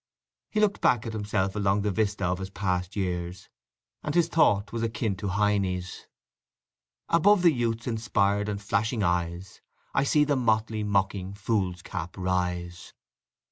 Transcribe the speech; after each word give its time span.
He 0.49 0.59
looked 0.59 0.81
back 0.81 1.05
at 1.05 1.13
himself 1.13 1.55
along 1.55 1.81
the 1.83 1.91
vista 1.91 2.25
of 2.25 2.39
his 2.39 2.49
past 2.49 2.95
years, 2.95 3.49
and 4.01 4.15
his 4.15 4.29
thought 4.29 4.73
was 4.73 4.81
akin 4.81 5.15
to 5.17 5.27
Heine's: 5.27 6.07
Above 7.07 7.43
the 7.43 7.51
youth's 7.53 7.85
inspired 7.85 8.49
and 8.49 8.59
flashing 8.59 9.03
eyes 9.03 9.61
I 9.93 10.03
see 10.03 10.23
the 10.23 10.35
motley 10.35 10.83
mocking 10.83 11.35
fool's 11.35 11.83
cap 11.83 12.17
rise! 12.17 12.95